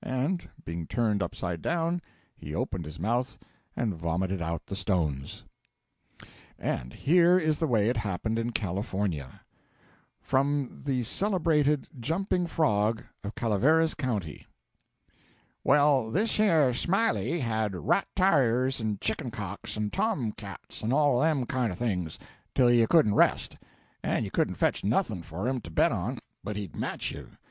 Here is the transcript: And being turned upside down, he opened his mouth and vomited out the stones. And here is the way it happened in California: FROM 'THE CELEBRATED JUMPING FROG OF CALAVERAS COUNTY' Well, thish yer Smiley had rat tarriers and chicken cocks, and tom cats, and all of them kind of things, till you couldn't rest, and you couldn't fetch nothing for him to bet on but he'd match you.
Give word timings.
And 0.03 0.49
being 0.65 0.87
turned 0.87 1.21
upside 1.21 1.61
down, 1.61 2.01
he 2.35 2.55
opened 2.55 2.85
his 2.85 2.99
mouth 2.99 3.37
and 3.75 3.93
vomited 3.93 4.41
out 4.41 4.65
the 4.65 4.75
stones. 4.75 5.43
And 6.57 6.91
here 6.91 7.37
is 7.37 7.59
the 7.59 7.67
way 7.67 7.87
it 7.87 7.97
happened 7.97 8.39
in 8.39 8.49
California: 8.51 9.41
FROM 10.19 10.81
'THE 10.85 11.03
CELEBRATED 11.03 11.87
JUMPING 11.99 12.47
FROG 12.47 13.03
OF 13.23 13.35
CALAVERAS 13.35 13.93
COUNTY' 13.93 14.47
Well, 15.63 16.11
thish 16.11 16.39
yer 16.39 16.73
Smiley 16.73 17.39
had 17.41 17.75
rat 17.75 18.07
tarriers 18.15 18.79
and 18.79 18.99
chicken 18.99 19.29
cocks, 19.29 19.77
and 19.77 19.93
tom 19.93 20.31
cats, 20.31 20.81
and 20.81 20.91
all 20.91 21.21
of 21.21 21.27
them 21.29 21.45
kind 21.45 21.71
of 21.71 21.77
things, 21.77 22.17
till 22.55 22.71
you 22.71 22.87
couldn't 22.87 23.13
rest, 23.13 23.55
and 24.01 24.25
you 24.25 24.31
couldn't 24.31 24.55
fetch 24.55 24.83
nothing 24.83 25.21
for 25.21 25.47
him 25.47 25.61
to 25.61 25.69
bet 25.69 25.91
on 25.91 26.17
but 26.43 26.55
he'd 26.55 26.75
match 26.75 27.11
you. 27.11 27.29